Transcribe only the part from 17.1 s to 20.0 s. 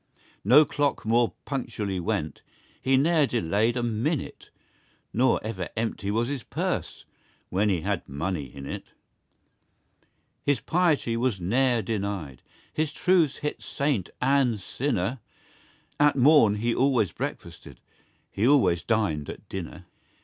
breakfasted; He always dined at dinner.